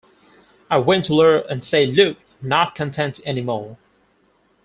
[0.67, 3.77] I went to Ler and said, 'Look, I'm not content anymore.